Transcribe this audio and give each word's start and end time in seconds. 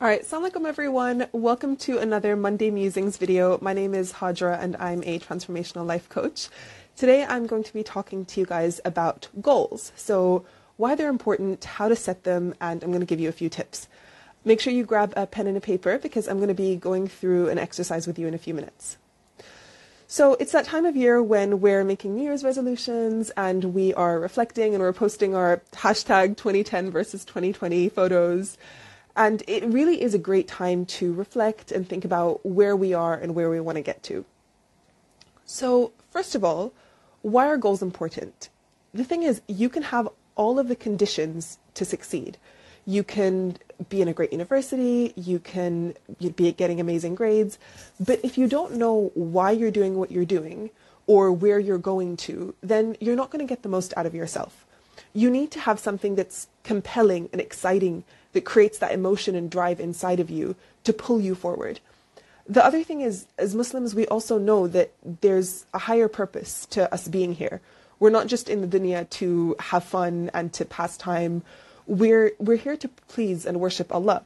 Alright, 0.00 0.22
Assalamualaikum 0.22 0.64
everyone. 0.64 1.26
Welcome 1.32 1.76
to 1.84 1.98
another 1.98 2.34
Monday 2.34 2.70
Musings 2.70 3.18
video. 3.18 3.58
My 3.60 3.74
name 3.74 3.92
is 3.92 4.14
Hajra 4.14 4.58
and 4.58 4.74
I'm 4.76 5.02
a 5.04 5.18
transformational 5.18 5.84
life 5.84 6.08
coach. 6.08 6.48
Today 6.96 7.22
I'm 7.22 7.46
going 7.46 7.64
to 7.64 7.72
be 7.74 7.82
talking 7.82 8.24
to 8.24 8.40
you 8.40 8.46
guys 8.46 8.80
about 8.86 9.28
goals. 9.42 9.92
So, 9.96 10.46
why 10.78 10.94
they're 10.94 11.10
important, 11.10 11.62
how 11.64 11.88
to 11.88 11.94
set 11.94 12.24
them, 12.24 12.54
and 12.62 12.82
I'm 12.82 12.88
going 12.88 13.00
to 13.00 13.06
give 13.06 13.20
you 13.20 13.28
a 13.28 13.32
few 13.32 13.50
tips. 13.50 13.88
Make 14.42 14.62
sure 14.62 14.72
you 14.72 14.84
grab 14.84 15.12
a 15.18 15.26
pen 15.26 15.46
and 15.46 15.58
a 15.58 15.60
paper 15.60 15.98
because 15.98 16.28
I'm 16.28 16.38
going 16.38 16.48
to 16.48 16.54
be 16.54 16.76
going 16.76 17.06
through 17.06 17.50
an 17.50 17.58
exercise 17.58 18.06
with 18.06 18.18
you 18.18 18.26
in 18.26 18.32
a 18.32 18.38
few 18.38 18.54
minutes. 18.54 18.96
So 20.06 20.32
it's 20.40 20.52
that 20.52 20.64
time 20.64 20.86
of 20.86 20.96
year 20.96 21.22
when 21.22 21.60
we're 21.60 21.84
making 21.84 22.14
New 22.14 22.22
Year's 22.22 22.42
resolutions 22.42 23.28
and 23.36 23.74
we 23.74 23.92
are 23.92 24.18
reflecting 24.18 24.72
and 24.72 24.82
we're 24.82 24.94
posting 24.94 25.34
our 25.34 25.60
hashtag 25.72 26.38
2010 26.38 26.90
versus 26.90 27.22
2020 27.26 27.90
photos 27.90 28.56
and 29.16 29.42
it 29.46 29.64
really 29.64 30.02
is 30.02 30.14
a 30.14 30.18
great 30.18 30.48
time 30.48 30.86
to 30.86 31.12
reflect 31.12 31.72
and 31.72 31.88
think 31.88 32.04
about 32.04 32.44
where 32.44 32.76
we 32.76 32.94
are 32.94 33.14
and 33.14 33.34
where 33.34 33.50
we 33.50 33.60
want 33.60 33.76
to 33.76 33.82
get 33.82 34.02
to. 34.04 34.24
So, 35.44 35.92
first 36.10 36.34
of 36.34 36.44
all, 36.44 36.72
why 37.22 37.46
are 37.48 37.56
goals 37.56 37.82
important? 37.82 38.48
The 38.94 39.04
thing 39.04 39.22
is, 39.22 39.42
you 39.46 39.68
can 39.68 39.82
have 39.84 40.08
all 40.36 40.58
of 40.58 40.68
the 40.68 40.76
conditions 40.76 41.58
to 41.74 41.84
succeed. 41.84 42.38
You 42.86 43.04
can 43.04 43.56
be 43.88 44.00
in 44.00 44.08
a 44.08 44.12
great 44.12 44.32
university, 44.32 45.12
you 45.16 45.38
can 45.38 45.94
be 46.36 46.52
getting 46.52 46.80
amazing 46.80 47.14
grades, 47.14 47.58
but 47.98 48.20
if 48.24 48.38
you 48.38 48.46
don't 48.46 48.74
know 48.74 49.10
why 49.14 49.50
you're 49.50 49.70
doing 49.70 49.96
what 49.96 50.10
you're 50.10 50.24
doing 50.24 50.70
or 51.06 51.32
where 51.32 51.58
you're 51.58 51.78
going 51.78 52.16
to, 52.16 52.54
then 52.62 52.96
you're 53.00 53.16
not 53.16 53.30
going 53.30 53.46
to 53.46 53.48
get 53.48 53.62
the 53.62 53.68
most 53.68 53.92
out 53.96 54.06
of 54.06 54.14
yourself. 54.14 54.66
You 55.12 55.30
need 55.30 55.50
to 55.52 55.60
have 55.60 55.78
something 55.78 56.14
that's 56.14 56.46
compelling 56.62 57.28
and 57.32 57.40
exciting 57.40 58.04
that 58.32 58.44
creates 58.44 58.78
that 58.78 58.92
emotion 58.92 59.34
and 59.34 59.50
drive 59.50 59.80
inside 59.80 60.20
of 60.20 60.30
you 60.30 60.56
to 60.84 60.92
pull 60.92 61.20
you 61.20 61.34
forward. 61.34 61.80
The 62.48 62.64
other 62.64 62.82
thing 62.82 63.00
is, 63.00 63.26
as 63.38 63.54
Muslims, 63.54 63.94
we 63.94 64.06
also 64.08 64.38
know 64.38 64.66
that 64.66 64.92
there's 65.04 65.66
a 65.72 65.78
higher 65.78 66.08
purpose 66.08 66.66
to 66.66 66.92
us 66.92 67.06
being 67.06 67.34
here. 67.34 67.60
We're 67.98 68.10
not 68.10 68.26
just 68.26 68.48
in 68.48 68.60
the 68.60 68.78
dunya 68.78 69.08
to 69.10 69.54
have 69.60 69.84
fun 69.84 70.30
and 70.32 70.52
to 70.54 70.64
pass 70.64 70.96
time. 70.96 71.42
We're, 71.86 72.32
we're 72.38 72.56
here 72.56 72.76
to 72.76 72.88
please 72.88 73.46
and 73.46 73.60
worship 73.60 73.94
Allah. 73.94 74.24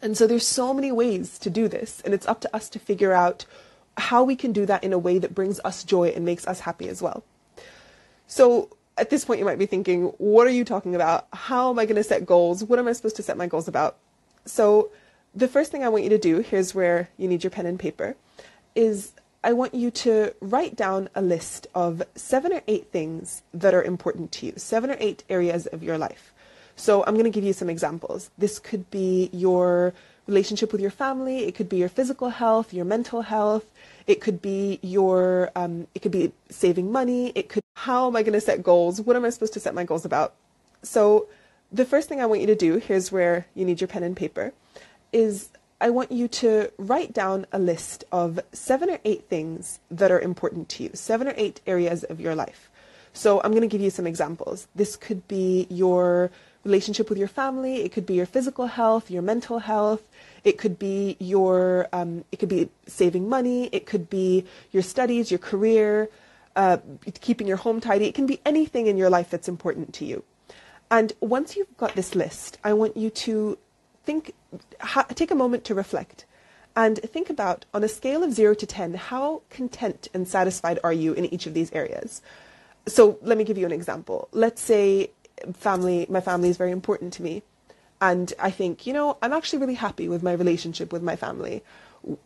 And 0.00 0.16
so 0.16 0.26
there's 0.26 0.46
so 0.46 0.72
many 0.72 0.92
ways 0.92 1.38
to 1.40 1.50
do 1.50 1.68
this, 1.68 2.00
and 2.04 2.14
it's 2.14 2.28
up 2.28 2.40
to 2.42 2.56
us 2.56 2.68
to 2.70 2.78
figure 2.78 3.12
out 3.12 3.44
how 3.96 4.22
we 4.22 4.36
can 4.36 4.52
do 4.52 4.66
that 4.66 4.84
in 4.84 4.92
a 4.92 4.98
way 4.98 5.18
that 5.18 5.34
brings 5.34 5.58
us 5.64 5.82
joy 5.82 6.08
and 6.08 6.24
makes 6.24 6.46
us 6.46 6.60
happy 6.60 6.88
as 6.88 7.02
well. 7.02 7.24
So 8.26 8.68
at 8.98 9.10
this 9.10 9.24
point 9.24 9.38
you 9.38 9.44
might 9.44 9.58
be 9.58 9.66
thinking, 9.66 10.06
what 10.18 10.46
are 10.46 10.50
you 10.50 10.64
talking 10.64 10.94
about? 10.94 11.26
How 11.32 11.70
am 11.70 11.78
I 11.78 11.84
going 11.84 11.96
to 11.96 12.04
set 12.04 12.26
goals? 12.26 12.64
What 12.64 12.78
am 12.78 12.88
I 12.88 12.92
supposed 12.92 13.16
to 13.16 13.22
set 13.22 13.36
my 13.36 13.46
goals 13.46 13.68
about? 13.68 13.96
So, 14.44 14.90
the 15.34 15.48
first 15.48 15.70
thing 15.70 15.84
I 15.84 15.90
want 15.90 16.04
you 16.04 16.10
to 16.10 16.18
do, 16.18 16.38
here's 16.38 16.74
where 16.74 17.10
you 17.18 17.28
need 17.28 17.44
your 17.44 17.50
pen 17.50 17.66
and 17.66 17.78
paper, 17.78 18.16
is 18.74 19.12
I 19.44 19.52
want 19.52 19.74
you 19.74 19.90
to 19.90 20.34
write 20.40 20.76
down 20.76 21.10
a 21.14 21.20
list 21.20 21.66
of 21.74 22.02
seven 22.14 22.52
or 22.52 22.62
eight 22.66 22.90
things 22.90 23.42
that 23.52 23.74
are 23.74 23.82
important 23.82 24.32
to 24.32 24.46
you, 24.46 24.54
seven 24.56 24.90
or 24.90 24.96
eight 24.98 25.24
areas 25.28 25.66
of 25.66 25.82
your 25.82 25.98
life. 25.98 26.32
So, 26.74 27.04
I'm 27.04 27.14
going 27.14 27.24
to 27.24 27.30
give 27.30 27.44
you 27.44 27.52
some 27.52 27.68
examples. 27.68 28.30
This 28.38 28.58
could 28.58 28.90
be 28.90 29.28
your 29.32 29.92
relationship 30.26 30.72
with 30.72 30.80
your 30.80 30.90
family, 30.90 31.44
it 31.44 31.54
could 31.54 31.68
be 31.68 31.76
your 31.76 31.88
physical 31.88 32.30
health, 32.30 32.74
your 32.74 32.84
mental 32.84 33.22
health, 33.22 33.64
it 34.06 34.20
could 34.20 34.42
be 34.42 34.78
your, 34.82 35.50
um, 35.54 35.86
it 35.94 36.02
could 36.02 36.12
be 36.12 36.32
saving 36.50 36.90
money. 36.90 37.32
It 37.34 37.48
could, 37.48 37.62
how 37.74 38.06
am 38.06 38.16
I 38.16 38.22
going 38.22 38.32
to 38.32 38.40
set 38.40 38.62
goals? 38.62 39.00
What 39.00 39.16
am 39.16 39.24
I 39.24 39.30
supposed 39.30 39.54
to 39.54 39.60
set 39.60 39.74
my 39.74 39.84
goals 39.84 40.04
about? 40.04 40.34
So 40.82 41.28
the 41.72 41.84
first 41.84 42.08
thing 42.08 42.20
I 42.20 42.26
want 42.26 42.40
you 42.40 42.46
to 42.46 42.54
do, 42.54 42.76
here's 42.76 43.10
where 43.10 43.46
you 43.54 43.64
need 43.64 43.80
your 43.80 43.88
pen 43.88 44.02
and 44.02 44.16
paper, 44.16 44.52
is 45.12 45.50
I 45.80 45.90
want 45.90 46.10
you 46.10 46.26
to 46.28 46.70
write 46.78 47.12
down 47.12 47.46
a 47.52 47.58
list 47.58 48.04
of 48.10 48.40
seven 48.52 48.88
or 48.88 48.98
eight 49.04 49.28
things 49.28 49.78
that 49.90 50.10
are 50.10 50.20
important 50.20 50.68
to 50.70 50.84
you, 50.84 50.90
seven 50.94 51.28
or 51.28 51.34
eight 51.36 51.60
areas 51.66 52.02
of 52.04 52.20
your 52.20 52.34
life. 52.34 52.70
So 53.16 53.40
I'm 53.42 53.50
going 53.52 53.62
to 53.62 53.68
give 53.68 53.80
you 53.80 53.88
some 53.90 54.06
examples. 54.06 54.68
This 54.74 54.94
could 54.94 55.26
be 55.26 55.66
your 55.70 56.30
relationship 56.64 57.08
with 57.08 57.18
your 57.18 57.28
family, 57.28 57.82
it 57.82 57.92
could 57.92 58.04
be 58.04 58.14
your 58.14 58.26
physical 58.26 58.66
health, 58.66 59.10
your 59.10 59.22
mental 59.22 59.60
health, 59.60 60.02
it 60.44 60.58
could 60.58 60.78
be 60.78 61.16
your, 61.18 61.88
um, 61.92 62.24
it 62.30 62.38
could 62.38 62.48
be 62.48 62.68
saving 62.86 63.28
money. 63.28 63.68
It 63.72 63.86
could 63.86 64.10
be 64.10 64.44
your 64.70 64.82
studies, 64.82 65.30
your 65.30 65.38
career, 65.38 66.08
uh, 66.56 66.78
keeping 67.20 67.48
your 67.48 67.56
home 67.56 67.80
tidy. 67.80 68.06
It 68.06 68.14
can 68.14 68.26
be 68.26 68.40
anything 68.44 68.86
in 68.86 68.96
your 68.96 69.10
life 69.10 69.30
that's 69.30 69.48
important 69.48 69.94
to 69.94 70.04
you. 70.04 70.22
And 70.90 71.12
once 71.20 71.56
you've 71.56 71.76
got 71.78 71.94
this 71.94 72.14
list, 72.14 72.58
I 72.62 72.74
want 72.74 72.96
you 72.96 73.10
to 73.10 73.58
think, 74.04 74.34
ha- 74.80 75.06
take 75.14 75.30
a 75.30 75.34
moment 75.34 75.64
to 75.64 75.74
reflect 75.74 76.26
and 76.76 76.98
think 76.98 77.30
about 77.30 77.64
on 77.72 77.82
a 77.82 77.88
scale 77.88 78.22
of 78.22 78.32
zero 78.32 78.54
to 78.54 78.66
10, 78.66 78.94
how 78.94 79.42
content 79.50 80.08
and 80.12 80.28
satisfied 80.28 80.78
are 80.84 80.92
you 80.92 81.14
in 81.14 81.24
each 81.32 81.46
of 81.46 81.54
these 81.54 81.72
areas? 81.72 82.22
So 82.88 83.18
let 83.22 83.36
me 83.36 83.44
give 83.44 83.58
you 83.58 83.66
an 83.66 83.72
example. 83.72 84.28
Let's 84.32 84.62
say 84.62 85.10
family, 85.54 86.06
my 86.08 86.20
family 86.20 86.48
is 86.48 86.56
very 86.56 86.70
important 86.70 87.12
to 87.14 87.22
me. 87.22 87.42
And 88.00 88.32
I 88.38 88.50
think, 88.50 88.86
you 88.86 88.92
know, 88.92 89.16
I'm 89.22 89.32
actually 89.32 89.58
really 89.58 89.74
happy 89.74 90.08
with 90.08 90.22
my 90.22 90.32
relationship 90.32 90.92
with 90.92 91.02
my 91.02 91.16
family. 91.16 91.62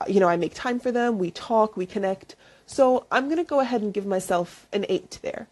You 0.06 0.21
know, 0.21 0.28
I 0.28 0.37
make 0.37 0.54
time 0.54 0.81
for 0.81 0.93
them, 0.93 1.19
we 1.19 1.31
talk, 1.31 1.76
we 1.76 1.87
connect. 1.87 2.37
So 2.66 3.06
I'm 3.10 3.26
going 3.26 3.38
to 3.38 3.44
go 3.44 3.60
ahead 3.60 3.81
and 3.81 3.94
give 3.94 4.06
myself 4.06 4.66
an 4.72 4.84
eight 4.88 5.19
there. 5.22 5.47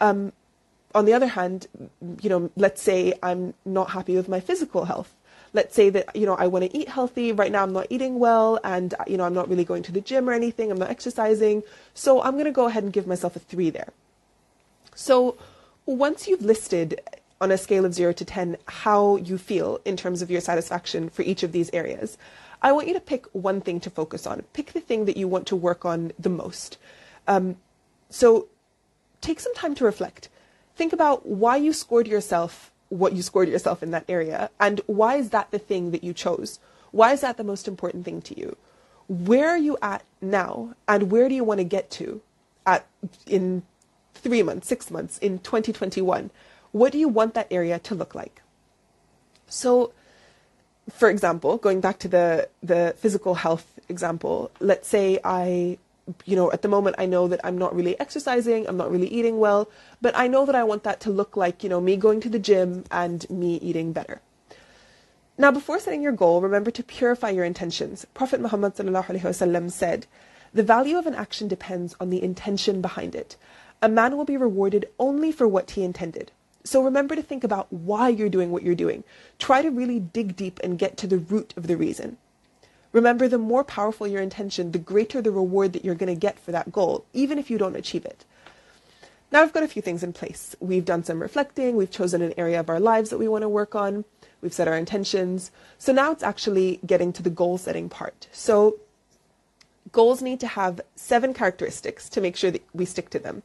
Um, 0.00 0.32
on 0.94 1.04
the 1.04 1.12
other 1.12 1.28
hand, 1.28 1.66
you 2.20 2.28
know, 2.28 2.50
let's 2.56 2.82
say 2.82 3.14
I'm 3.22 3.54
not 3.64 3.90
happy 3.90 4.16
with 4.16 4.28
my 4.28 4.40
physical 4.40 4.86
health. 4.86 5.14
Let's 5.54 5.74
say 5.74 5.90
that, 5.90 6.16
you 6.16 6.26
know, 6.26 6.34
I 6.34 6.46
want 6.46 6.64
to 6.64 6.76
eat 6.76 6.88
healthy. 6.88 7.30
Right 7.30 7.52
now 7.52 7.62
I'm 7.62 7.72
not 7.72 7.86
eating 7.90 8.18
well 8.18 8.58
and, 8.64 8.94
you 9.06 9.18
know, 9.18 9.24
I'm 9.24 9.34
not 9.34 9.48
really 9.48 9.64
going 9.64 9.82
to 9.84 9.92
the 9.92 10.00
gym 10.00 10.28
or 10.28 10.32
anything. 10.32 10.70
I'm 10.70 10.78
not 10.78 10.90
exercising. 10.90 11.62
So 11.94 12.22
I'm 12.22 12.32
going 12.32 12.46
to 12.46 12.52
go 12.52 12.66
ahead 12.66 12.84
and 12.84 12.92
give 12.92 13.06
myself 13.06 13.36
a 13.36 13.38
three 13.38 13.70
there. 13.70 13.92
So 14.94 15.36
once 15.86 16.28
you've 16.28 16.42
listed 16.42 17.00
on 17.42 17.50
a 17.50 17.58
scale 17.58 17.84
of 17.84 17.92
0 17.92 18.12
to 18.12 18.24
10 18.24 18.56
how 18.66 19.16
you 19.16 19.36
feel 19.36 19.80
in 19.84 19.96
terms 19.96 20.22
of 20.22 20.30
your 20.30 20.40
satisfaction 20.40 21.10
for 21.10 21.22
each 21.22 21.42
of 21.42 21.50
these 21.50 21.68
areas. 21.72 22.16
I 22.62 22.70
want 22.70 22.86
you 22.86 22.94
to 22.94 23.00
pick 23.00 23.26
one 23.32 23.60
thing 23.60 23.80
to 23.80 23.90
focus 23.90 24.28
on. 24.28 24.42
Pick 24.52 24.72
the 24.72 24.80
thing 24.80 25.06
that 25.06 25.16
you 25.16 25.26
want 25.26 25.48
to 25.48 25.56
work 25.56 25.84
on 25.84 26.12
the 26.16 26.28
most. 26.28 26.78
Um, 27.26 27.56
so 28.10 28.46
take 29.20 29.40
some 29.40 29.54
time 29.54 29.74
to 29.74 29.84
reflect. 29.84 30.28
Think 30.76 30.92
about 30.92 31.26
why 31.26 31.56
you 31.56 31.72
scored 31.72 32.06
yourself 32.06 32.70
what 32.90 33.14
you 33.14 33.22
scored 33.22 33.48
yourself 33.48 33.82
in 33.82 33.90
that 33.90 34.04
area 34.06 34.50
and 34.60 34.82
why 34.86 35.16
is 35.16 35.30
that 35.30 35.50
the 35.50 35.58
thing 35.58 35.92
that 35.92 36.04
you 36.04 36.12
chose? 36.12 36.60
Why 36.90 37.12
is 37.12 37.22
that 37.22 37.38
the 37.38 37.44
most 37.44 37.66
important 37.66 38.04
thing 38.04 38.20
to 38.22 38.38
you? 38.38 38.56
Where 39.08 39.48
are 39.48 39.58
you 39.58 39.78
at 39.80 40.04
now 40.20 40.74
and 40.86 41.10
where 41.10 41.28
do 41.28 41.34
you 41.34 41.42
want 41.42 41.58
to 41.58 41.64
get 41.64 41.90
to 41.92 42.20
at 42.66 42.86
in 43.26 43.62
3 44.22 44.42
months, 44.42 44.68
6 44.68 44.90
months, 44.90 45.18
in 45.18 45.38
2021? 45.38 46.30
what 46.72 46.92
do 46.92 46.98
you 46.98 47.08
want 47.08 47.34
that 47.34 47.46
area 47.50 47.78
to 47.78 47.94
look 47.94 48.14
like? 48.14 48.42
So, 49.46 49.92
for 50.90 51.08
example, 51.08 51.58
going 51.58 51.80
back 51.80 51.98
to 52.00 52.08
the, 52.08 52.48
the 52.62 52.94
physical 52.98 53.34
health 53.34 53.78
example, 53.88 54.50
let's 54.58 54.88
say 54.88 55.20
I, 55.22 55.78
you 56.24 56.34
know, 56.34 56.50
at 56.50 56.62
the 56.62 56.68
moment 56.68 56.96
I 56.98 57.06
know 57.06 57.28
that 57.28 57.40
I'm 57.44 57.58
not 57.58 57.76
really 57.76 57.98
exercising, 58.00 58.66
I'm 58.66 58.78
not 58.78 58.90
really 58.90 59.06
eating 59.06 59.38
well, 59.38 59.70
but 60.00 60.16
I 60.16 60.26
know 60.26 60.46
that 60.46 60.54
I 60.54 60.64
want 60.64 60.82
that 60.84 61.00
to 61.00 61.10
look 61.10 61.36
like, 61.36 61.62
you 61.62 61.68
know, 61.68 61.80
me 61.80 61.96
going 61.96 62.20
to 62.22 62.30
the 62.30 62.38
gym 62.38 62.84
and 62.90 63.28
me 63.30 63.56
eating 63.56 63.92
better. 63.92 64.20
Now, 65.38 65.50
before 65.50 65.78
setting 65.78 66.02
your 66.02 66.12
goal, 66.12 66.40
remember 66.40 66.70
to 66.70 66.82
purify 66.82 67.30
your 67.30 67.44
intentions. 67.44 68.06
Prophet 68.14 68.40
Muhammad 68.40 68.76
said, 68.76 70.06
The 70.52 70.62
value 70.62 70.98
of 70.98 71.06
an 71.06 71.14
action 71.14 71.48
depends 71.48 71.96
on 72.00 72.10
the 72.10 72.22
intention 72.22 72.80
behind 72.80 73.14
it. 73.14 73.36
A 73.82 73.88
man 73.88 74.16
will 74.16 74.24
be 74.24 74.36
rewarded 74.36 74.88
only 74.98 75.32
for 75.32 75.48
what 75.48 75.72
he 75.72 75.82
intended. 75.82 76.30
So 76.64 76.82
remember 76.82 77.16
to 77.16 77.22
think 77.22 77.42
about 77.42 77.72
why 77.72 78.08
you're 78.08 78.28
doing 78.28 78.52
what 78.52 78.62
you're 78.62 78.76
doing. 78.76 79.02
Try 79.38 79.60
to 79.60 79.70
really 79.70 79.98
dig 79.98 80.36
deep 80.36 80.60
and 80.62 80.78
get 80.78 80.96
to 80.98 81.08
the 81.08 81.18
root 81.18 81.52
of 81.56 81.66
the 81.66 81.76
reason. 81.76 82.16
Remember, 82.92 83.26
the 83.26 83.38
more 83.38 83.64
powerful 83.64 84.06
your 84.06 84.22
intention, 84.22 84.70
the 84.70 84.78
greater 84.78 85.20
the 85.20 85.32
reward 85.32 85.72
that 85.72 85.84
you're 85.84 85.94
going 85.94 86.14
to 86.14 86.20
get 86.20 86.38
for 86.38 86.52
that 86.52 86.70
goal, 86.70 87.06
even 87.12 87.38
if 87.38 87.50
you 87.50 87.58
don't 87.58 87.74
achieve 87.74 88.04
it. 88.04 88.24
Now, 89.32 89.40
I've 89.42 89.54
got 89.54 89.62
a 89.62 89.68
few 89.68 89.80
things 89.80 90.02
in 90.02 90.12
place. 90.12 90.54
We've 90.60 90.84
done 90.84 91.02
some 91.02 91.22
reflecting, 91.22 91.74
we've 91.74 91.90
chosen 91.90 92.20
an 92.20 92.34
area 92.36 92.60
of 92.60 92.68
our 92.68 92.78
lives 92.78 93.08
that 93.10 93.18
we 93.18 93.28
want 93.28 93.42
to 93.42 93.48
work 93.48 93.74
on, 93.74 94.04
we've 94.42 94.52
set 94.52 94.68
our 94.68 94.76
intentions. 94.76 95.50
So 95.78 95.90
now 95.90 96.12
it's 96.12 96.22
actually 96.22 96.80
getting 96.84 97.14
to 97.14 97.22
the 97.22 97.30
goal 97.30 97.56
setting 97.56 97.88
part. 97.88 98.28
So, 98.30 98.78
goals 99.90 100.20
need 100.20 100.40
to 100.40 100.46
have 100.46 100.82
seven 100.94 101.32
characteristics 101.32 102.10
to 102.10 102.20
make 102.20 102.36
sure 102.36 102.50
that 102.50 102.62
we 102.74 102.84
stick 102.84 103.08
to 103.10 103.18
them. 103.18 103.42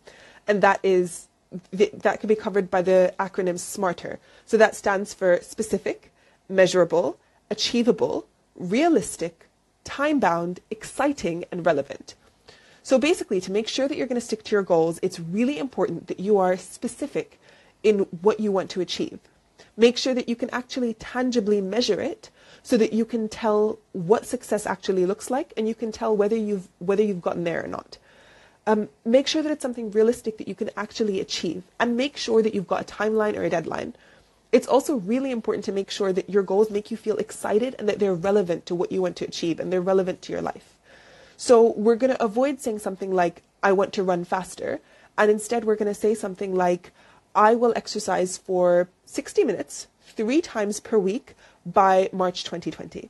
And 0.48 0.62
that 0.62 0.80
is 0.84 1.28
that 1.72 2.20
can 2.20 2.28
be 2.28 2.36
covered 2.36 2.70
by 2.70 2.82
the 2.82 3.14
acronym 3.20 3.58
SMARTER. 3.58 4.20
So 4.46 4.58
that 4.58 4.76
stands 4.76 5.14
for 5.14 5.40
specific, 5.42 6.12
measurable, 6.50 7.18
achievable, 7.50 8.28
realistic, 8.56 9.48
time 9.84 10.20
bound, 10.20 10.60
exciting, 10.70 11.46
and 11.52 11.66
relevant. 11.66 12.16
So 12.84 12.98
basically, 12.98 13.42
to 13.42 13.52
make 13.52 13.68
sure 13.68 13.88
that 13.88 13.98
you're 13.98 14.08
going 14.08 14.20
to 14.20 14.26
stick 14.26 14.44
to 14.46 14.56
your 14.56 14.64
goals, 14.64 15.00
it's 15.02 15.20
really 15.20 15.60
important 15.60 16.08
that 16.08 16.20
you 16.20 16.38
are 16.38 16.58
specific 16.58 17.40
in 17.84 18.00
what 18.22 18.40
you 18.40 18.52
want 18.52 18.70
to 18.72 18.82
achieve. 18.82 19.20
Make 19.76 19.98
sure 19.98 20.14
that 20.14 20.30
you 20.30 20.36
can 20.36 20.50
actually 20.52 20.94
tangibly 20.96 21.62
measure 21.62 22.02
it 22.02 22.30
so 22.64 22.78
that 22.78 22.94
you 22.94 23.06
can 23.06 23.30
tell 23.30 23.80
what 23.94 24.26
success 24.26 24.66
actually 24.66 25.06
looks 25.06 25.30
like 25.30 25.54
and 25.56 25.68
you 25.68 25.76
can 25.76 25.92
tell 25.92 26.16
whether 26.16 26.36
you've 26.36 26.68
whether 26.80 27.04
you've 27.04 27.22
gotten 27.22 27.44
there 27.44 27.64
or 27.64 27.68
not. 27.68 27.98
Um, 28.68 28.90
make 29.06 29.28
sure 29.28 29.42
that 29.42 29.52
it's 29.52 29.62
something 29.62 29.92
realistic 29.92 30.38
that 30.38 30.48
you 30.50 30.54
can 30.54 30.70
actually 30.76 31.22
achieve 31.22 31.64
and 31.80 31.96
make 31.96 32.18
sure 32.18 32.44
that 32.44 32.54
you've 32.54 32.68
got 32.68 32.82
a 32.82 32.94
timeline 32.94 33.38
or 33.38 33.44
a 33.44 33.50
deadline. 33.50 33.96
It's 34.52 34.68
also 34.68 34.98
really 34.98 35.32
important 35.32 35.64
to 35.66 35.72
make 35.72 35.90
sure 35.90 36.12
that 36.12 36.30
your 36.30 36.44
goals 36.44 36.70
make 36.70 36.92
you 36.92 36.98
feel 36.98 37.16
excited 37.18 37.76
and 37.80 37.88
that 37.88 38.00
they're 38.00 38.14
relevant 38.14 38.66
to 38.66 38.76
what 38.76 38.92
you 38.92 39.02
want 39.02 39.16
to 39.18 39.26
achieve 39.26 39.62
and 39.62 39.72
they're 39.72 39.82
relevant 39.82 40.22
to 40.24 40.34
your 40.34 40.42
life. 40.42 40.78
So 41.38 41.72
we're 41.78 41.96
going 41.96 42.14
to 42.14 42.22
avoid 42.22 42.60
saying 42.60 42.80
something 42.80 43.14
like, 43.14 43.42
I 43.64 43.72
want 43.72 43.94
to 43.94 44.04
run 44.04 44.26
faster. 44.26 44.82
And 45.18 45.32
instead, 45.32 45.64
we're 45.64 45.76
going 45.78 45.94
to 45.94 46.00
say 46.00 46.14
something 46.14 46.54
like, 46.54 46.92
I 47.34 47.56
will 47.56 47.74
exercise 47.76 48.38
for 48.38 48.90
60 49.06 49.46
minutes, 49.46 49.88
three 50.02 50.42
times 50.42 50.82
per 50.82 50.98
week 50.98 51.36
by 51.66 52.10
March 52.12 52.44
2020. 52.44 53.10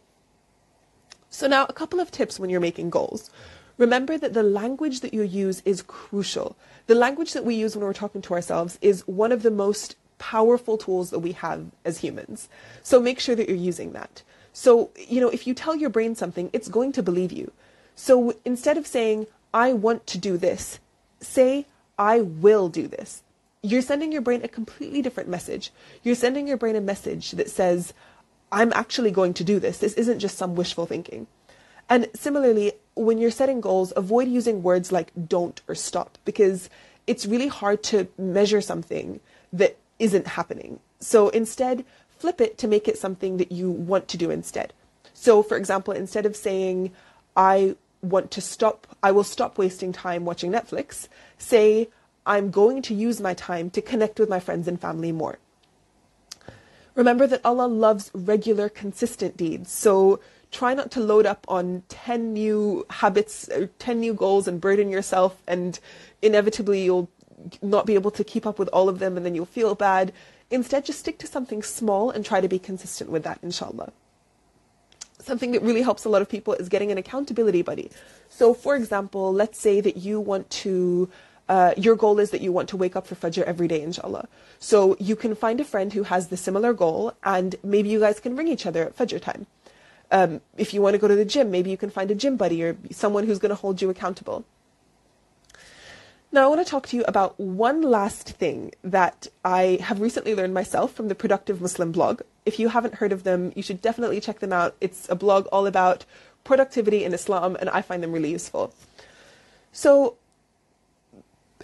So 1.31 1.48
now 1.48 1.65
a 1.68 1.74
couple 1.74 2.00
of 2.00 2.12
tips 2.12 2.39
when 2.39 2.50
you're 2.50 2.59
making 2.59 2.92
goals. 2.92 3.31
Remember 3.78 4.18
that 4.18 4.34
the 4.34 4.44
language 4.44 5.02
that 5.02 5.14
you 5.14 5.22
use 5.22 5.62
is 5.66 5.82
crucial. 5.82 6.56
The 6.88 6.96
language 6.96 7.34
that 7.34 7.46
we 7.46 7.56
use 7.56 7.76
when 7.76 7.86
we're 7.86 7.94
talking 7.94 8.22
to 8.24 8.34
ourselves 8.34 8.78
is 8.82 9.08
one 9.08 9.32
of 9.32 9.44
the 9.44 9.52
most 9.52 9.96
powerful 10.18 10.78
tools 10.78 11.12
that 11.12 11.20
we 11.20 11.34
have 11.34 11.66
as 11.86 12.00
humans. 12.00 12.50
So 12.82 13.00
make 13.00 13.20
sure 13.20 13.36
that 13.36 13.48
you're 13.48 13.58
using 13.58 13.94
that. 13.94 14.24
So, 14.52 14.90
you 15.08 15.22
know, 15.22 15.30
if 15.30 15.46
you 15.46 15.54
tell 15.54 15.76
your 15.76 15.92
brain 15.92 16.16
something, 16.16 16.50
it's 16.54 16.68
going 16.68 16.92
to 16.94 17.04
believe 17.04 17.32
you. 17.32 17.52
So 17.96 18.34
instead 18.44 18.78
of 18.78 18.88
saying, 18.88 19.28
I 19.54 19.74
want 19.74 20.08
to 20.08 20.18
do 20.18 20.38
this, 20.38 20.80
say, 21.20 21.68
I 22.00 22.22
will 22.22 22.70
do 22.70 22.88
this. 22.88 23.22
You're 23.62 23.82
sending 23.82 24.12
your 24.12 24.22
brain 24.22 24.42
a 24.44 24.48
completely 24.48 25.02
different 25.02 25.30
message. 25.30 25.72
You're 26.04 26.16
sending 26.16 26.48
your 26.48 26.58
brain 26.58 26.76
a 26.76 26.82
message 26.82 27.32
that 27.32 27.50
says, 27.50 27.94
I'm 28.52 28.72
actually 28.74 29.12
going 29.12 29.34
to 29.36 29.44
do 29.44 29.60
this. 29.60 29.78
This 29.80 29.94
isn't 29.94 30.20
just 30.20 30.38
some 30.38 30.56
wishful 30.56 30.86
thinking. 30.86 31.28
And 31.90 32.08
similarly, 32.16 32.74
when 32.98 33.18
you're 33.18 33.32
setting 33.32 33.62
goals, 33.62 33.94
avoid 33.96 34.28
using 34.28 34.64
words 34.64 34.92
like 34.92 35.12
don't 35.28 35.62
or 35.68 35.76
stop 35.76 36.18
because 36.26 36.70
it's 37.06 37.26
really 37.26 37.48
hard 37.48 37.84
to 37.84 38.08
measure 38.18 38.62
something 38.62 39.20
that 39.54 39.78
isn't 40.00 40.28
happening. 40.28 40.80
So 41.00 41.30
instead, 41.30 41.86
flip 42.18 42.42
it 42.42 42.58
to 42.60 42.68
make 42.68 42.88
it 42.88 42.98
something 42.98 43.38
that 43.38 43.52
you 43.52 43.70
want 43.70 44.08
to 44.10 44.18
do 44.18 44.30
instead. 44.30 44.74
So, 45.14 45.42
for 45.42 45.58
example, 45.58 45.94
instead 45.94 46.26
of 46.26 46.36
saying, 46.36 46.92
I 47.36 47.76
want 48.02 48.32
to 48.32 48.42
stop, 48.42 48.88
I 49.02 49.12
will 49.12 49.24
stop 49.24 49.58
wasting 49.58 49.92
time 49.92 50.26
watching 50.26 50.52
Netflix, 50.52 51.08
say, 51.38 51.90
I'm 52.26 52.52
going 52.52 52.82
to 52.84 52.94
use 52.94 53.22
my 53.22 53.34
time 53.34 53.70
to 53.72 53.82
connect 53.82 54.20
with 54.20 54.30
my 54.30 54.40
friends 54.40 54.68
and 54.68 54.80
family 54.80 55.12
more. 55.12 55.40
Remember 56.94 57.28
that 57.28 57.46
Allah 57.46 57.68
loves 57.68 58.12
regular, 58.14 58.70
consistent 58.70 59.38
deeds. 59.38 59.72
So 59.72 60.20
try 60.52 60.74
not 60.74 60.92
to 60.92 61.00
load 61.00 61.26
up 61.26 61.46
on 61.48 61.84
10 61.90 62.34
new 62.34 62.86
habits 62.90 63.50
or 63.50 63.68
10 63.80 64.00
new 64.00 64.14
goals 64.14 64.48
and 64.48 64.62
burden 64.62 64.90
yourself 64.90 65.42
and 65.48 65.80
inevitably 66.22 66.84
you'll 66.84 67.10
not 67.62 67.86
be 67.86 67.96
able 67.96 68.12
to 68.12 68.24
keep 68.24 68.46
up 68.46 68.60
with 68.60 68.70
all 68.70 68.90
of 68.90 69.00
them 69.00 69.18
and 69.18 69.26
then 69.26 69.36
you'll 69.36 69.46
feel 69.46 69.76
bad. 69.76 70.14
Instead, 70.50 70.86
just 70.86 71.00
stick 71.00 71.18
to 71.20 71.28
something 71.28 71.62
small 71.62 72.10
and 72.10 72.26
try 72.26 72.42
to 72.42 72.48
be 72.48 72.60
consistent 72.60 73.10
with 73.10 73.24
that, 73.24 73.40
inshallah. 73.44 73.92
Something 75.20 75.52
that 75.52 75.62
really 75.62 75.82
helps 75.82 76.06
a 76.06 76.10
lot 76.10 76.22
of 76.22 76.30
people 76.30 76.54
is 76.54 76.70
getting 76.70 76.92
an 76.92 76.98
accountability 76.98 77.62
buddy. 77.62 77.92
So, 78.30 78.54
for 78.54 78.76
example, 78.76 79.34
let's 79.34 79.60
say 79.60 79.82
that 79.82 79.98
you 79.98 80.20
want 80.22 80.50
to, 80.52 81.10
uh, 81.50 81.74
your 81.76 81.96
goal 81.96 82.20
is 82.20 82.32
that 82.32 82.42
you 82.42 82.52
want 82.54 82.70
to 82.70 82.78
wake 82.78 82.96
up 82.96 83.06
for 83.06 83.16
Fajr 83.16 83.44
every 83.44 83.68
day, 83.68 83.82
inshallah. 83.82 84.28
So, 84.58 84.96
you 85.00 85.18
can 85.18 85.36
find 85.36 85.60
a 85.60 85.66
friend 85.66 85.92
who 85.92 86.04
has 86.04 86.28
the 86.28 86.38
similar 86.38 86.74
goal 86.74 87.14
and 87.24 87.56
maybe 87.62 87.90
you 87.90 88.00
guys 88.00 88.22
can 88.22 88.38
ring 88.38 88.48
each 88.48 88.66
other 88.66 88.84
at 88.84 88.96
Fajr 88.96 89.22
time. 89.22 89.48
Um, 90.09 90.42
if 90.57 90.74
you 90.74 90.81
want 90.81 90.94
to 90.94 91.00
go 91.00 91.07
to 91.07 91.15
the 91.15 91.25
gym, 91.25 91.51
maybe 91.51 91.69
you 91.69 91.77
can 91.77 91.89
find 91.89 92.09
a 92.09 92.15
gym 92.15 92.38
buddy 92.38 92.63
or 92.63 92.77
someone 92.92 93.25
who's 93.25 93.39
going 93.39 93.50
to 93.50 93.56
hold 93.56 93.81
you 93.81 93.89
accountable. 93.89 94.45
Now, 96.31 96.44
I 96.44 96.48
want 96.48 96.65
to 96.65 96.69
talk 96.69 96.88
to 96.88 96.98
you 96.98 97.04
about 97.07 97.39
one 97.39 97.81
last 97.81 98.31
thing 98.31 98.74
that 98.83 99.27
I 99.45 99.80
have 99.81 100.01
recently 100.01 100.36
learned 100.36 100.54
myself 100.54 100.94
from 100.94 101.07
the 101.07 101.15
Productive 101.15 101.62
Muslim 101.62 101.94
blog. 101.94 102.21
If 102.45 102.59
you 102.59 102.69
haven't 102.69 102.95
heard 102.95 103.13
of 103.13 103.24
them, 103.24 103.54
you 103.56 103.63
should 103.63 103.81
definitely 103.81 104.19
check 104.19 104.39
them 104.39 104.51
out. 104.51 104.75
It's 104.81 105.07
a 105.09 105.15
blog 105.15 105.45
all 105.48 105.65
about 105.65 106.04
productivity 106.44 107.06
in 107.06 107.13
Islam, 107.13 107.56
and 107.59 107.69
I 107.69 107.81
find 107.81 108.04
them 108.04 108.12
really 108.12 108.31
useful. 108.31 108.74
So, 109.71 110.15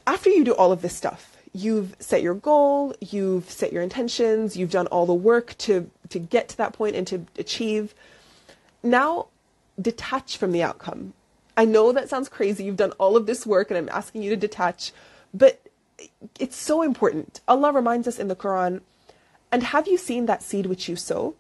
after 0.07 0.29
you 0.29 0.45
do 0.45 0.53
all 0.53 0.71
of 0.71 0.81
this 0.81 0.95
stuff, 0.95 1.37
you've 1.53 1.95
set 1.99 2.21
your 2.21 2.33
goal, 2.33 2.95
you've 3.01 3.49
set 3.49 3.73
your 3.73 3.83
intentions, 3.83 4.55
you've 4.55 4.71
done 4.71 4.87
all 4.87 5.05
the 5.05 5.13
work 5.13 5.57
to, 5.59 5.89
to 6.09 6.19
get 6.19 6.49
to 6.49 6.57
that 6.57 6.73
point 6.73 6.95
and 6.95 7.05
to 7.07 7.25
achieve 7.37 7.93
now 8.83 9.27
detach 9.81 10.38
from 10.38 10.51
the 10.51 10.62
outcome. 10.62 11.13
I 11.56 11.65
know 11.65 11.91
that 11.91 12.09
sounds 12.09 12.30
crazy. 12.30 12.63
You've 12.63 12.77
done 12.77 12.91
all 12.94 13.15
of 13.15 13.25
this 13.25 13.45
work 13.45 13.71
and 13.71 13.77
I'm 13.77 13.89
asking 13.89 14.24
you 14.24 14.30
to 14.31 14.35
detach, 14.35 14.91
but 15.33 15.62
it's 16.39 16.56
so 16.56 16.81
important. 16.81 17.41
Allah 17.47 17.71
reminds 17.71 18.07
us 18.07 18.19
in 18.19 18.27
the 18.27 18.35
Quran, 18.35 18.81
and 19.51 19.63
have 19.63 19.88
you 19.88 19.97
seen 19.97 20.25
that 20.25 20.44
seed 20.44 20.65
which 20.65 20.89
you 20.89 20.95
sow? 20.95 21.35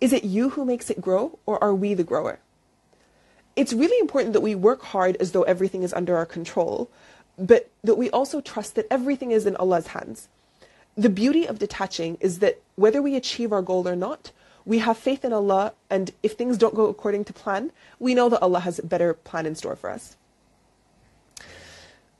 Is 0.00 0.12
it 0.12 0.24
you 0.24 0.50
who 0.50 0.64
makes 0.64 0.88
it 0.88 1.00
grow 1.00 1.38
or 1.46 1.62
are 1.62 1.74
we 1.74 1.94
the 1.94 2.04
grower? 2.04 2.38
It's 3.56 3.72
really 3.72 3.98
important 3.98 4.32
that 4.32 4.40
we 4.40 4.54
work 4.54 4.82
hard 4.82 5.16
as 5.16 5.32
though 5.32 5.42
everything 5.42 5.82
is 5.82 5.92
under 5.92 6.16
our 6.16 6.24
control, 6.24 6.88
but 7.36 7.70
that 7.82 7.96
we 7.96 8.08
also 8.10 8.40
trust 8.40 8.76
that 8.76 8.86
everything 8.90 9.32
is 9.32 9.46
in 9.46 9.56
Allah's 9.56 9.88
hands. 9.88 10.28
The 10.96 11.10
beauty 11.10 11.46
of 11.46 11.58
detaching 11.58 12.16
is 12.20 12.38
that 12.38 12.60
whether 12.76 13.02
we 13.02 13.16
achieve 13.16 13.52
our 13.52 13.62
goal 13.62 13.86
or 13.88 13.96
not, 13.96 14.30
we 14.70 14.78
have 14.78 14.96
faith 14.96 15.24
in 15.24 15.32
Allah, 15.32 15.72
and 15.90 16.12
if 16.22 16.34
things 16.34 16.56
don't 16.56 16.76
go 16.76 16.86
according 16.86 17.24
to 17.24 17.32
plan, 17.32 17.72
we 17.98 18.14
know 18.14 18.28
that 18.28 18.40
Allah 18.40 18.60
has 18.60 18.78
a 18.78 18.86
better 18.86 19.14
plan 19.14 19.44
in 19.44 19.56
store 19.56 19.74
for 19.74 19.90
us. 19.90 20.16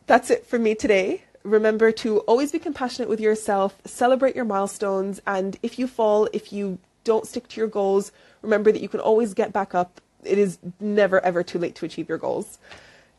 That's 0.09 0.31
it 0.31 0.45
for 0.45 0.59
me 0.59 0.75
today. 0.75 1.23
Remember 1.45 1.93
to 1.93 2.19
always 2.31 2.51
be 2.51 2.59
compassionate 2.59 3.09
with 3.09 3.21
yourself, 3.21 3.81
celebrate 3.85 4.35
your 4.35 4.45
milestones, 4.45 5.23
and 5.29 5.61
if 5.63 5.79
you 5.79 5.87
fall, 5.87 6.29
if 6.33 6.53
you 6.53 6.81
don't 7.05 7.25
stick 7.25 7.47
to 7.51 7.61
your 7.61 7.69
goals, 7.69 8.11
remember 8.43 8.73
that 8.73 8.83
you 8.83 8.89
can 8.89 8.99
always 8.99 9.33
get 9.33 9.53
back 9.53 9.73
up. 9.73 10.01
It 10.25 10.37
is 10.37 10.59
never 10.81 11.25
ever 11.25 11.45
too 11.45 11.61
late 11.61 11.77
to 11.77 11.87
achieve 11.87 12.09
your 12.09 12.19
goals. 12.19 12.59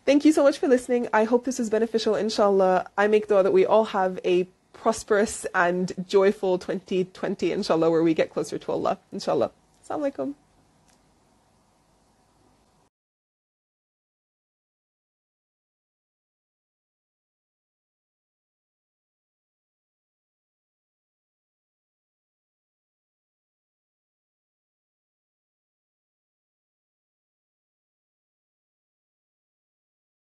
Thank 0.06 0.25
you 0.25 0.34
so 0.34 0.44
much 0.44 0.57
for 0.57 0.68
listening. 0.68 1.07
I 1.13 1.24
hope 1.24 1.45
this 1.45 1.57
was 1.57 1.69
beneficial, 1.69 2.16
inshallah. 2.16 2.89
I 2.98 3.07
make 3.07 3.30
dua 3.30 3.44
that 3.44 3.54
we 3.54 3.66
all 3.66 3.86
have 3.86 4.19
a 4.25 4.50
prosperous 4.74 5.46
and 5.54 5.92
joyful 6.08 6.58
2020, 6.58 7.52
inshallah, 7.52 7.90
where 7.90 8.04
we 8.04 8.14
get 8.14 8.32
closer 8.32 8.58
to 8.58 8.72
Allah. 8.72 9.00
Inshallah. 9.12 9.52
Assalamu 9.88 10.12
alaikum. 10.12 10.34